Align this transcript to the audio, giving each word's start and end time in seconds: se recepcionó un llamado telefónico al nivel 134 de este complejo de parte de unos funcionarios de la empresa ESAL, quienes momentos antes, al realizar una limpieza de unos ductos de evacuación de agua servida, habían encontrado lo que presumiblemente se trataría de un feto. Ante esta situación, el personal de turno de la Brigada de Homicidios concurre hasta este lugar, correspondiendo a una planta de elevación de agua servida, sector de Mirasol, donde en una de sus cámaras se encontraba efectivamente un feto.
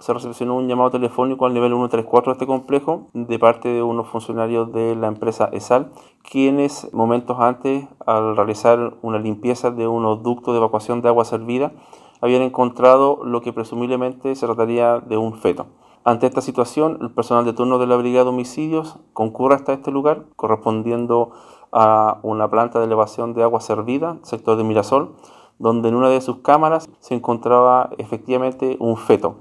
se 0.00 0.12
recepcionó 0.12 0.56
un 0.56 0.66
llamado 0.66 0.90
telefónico 0.90 1.46
al 1.46 1.54
nivel 1.54 1.70
134 1.72 2.32
de 2.32 2.34
este 2.34 2.46
complejo 2.46 3.08
de 3.12 3.38
parte 3.38 3.68
de 3.68 3.82
unos 3.82 4.08
funcionarios 4.08 4.72
de 4.72 4.96
la 4.96 5.06
empresa 5.06 5.48
ESAL, 5.52 5.92
quienes 6.28 6.92
momentos 6.92 7.38
antes, 7.38 7.86
al 8.06 8.36
realizar 8.36 8.94
una 9.02 9.18
limpieza 9.18 9.70
de 9.70 9.86
unos 9.86 10.22
ductos 10.22 10.54
de 10.54 10.58
evacuación 10.58 11.02
de 11.02 11.08
agua 11.08 11.24
servida, 11.24 11.72
habían 12.20 12.42
encontrado 12.42 13.20
lo 13.24 13.40
que 13.40 13.52
presumiblemente 13.52 14.34
se 14.34 14.46
trataría 14.46 15.00
de 15.00 15.16
un 15.16 15.34
feto. 15.34 15.66
Ante 16.02 16.26
esta 16.26 16.40
situación, 16.40 16.98
el 17.02 17.10
personal 17.10 17.44
de 17.44 17.52
turno 17.52 17.78
de 17.78 17.86
la 17.86 17.96
Brigada 17.96 18.24
de 18.24 18.30
Homicidios 18.30 18.98
concurre 19.12 19.54
hasta 19.54 19.74
este 19.74 19.90
lugar, 19.90 20.24
correspondiendo 20.34 21.30
a 21.72 22.18
una 22.22 22.48
planta 22.50 22.78
de 22.78 22.86
elevación 22.86 23.34
de 23.34 23.42
agua 23.42 23.60
servida, 23.60 24.18
sector 24.22 24.56
de 24.56 24.64
Mirasol, 24.64 25.14
donde 25.58 25.90
en 25.90 25.94
una 25.94 26.08
de 26.08 26.22
sus 26.22 26.38
cámaras 26.38 26.88
se 27.00 27.14
encontraba 27.14 27.90
efectivamente 27.98 28.78
un 28.80 28.96
feto. 28.96 29.36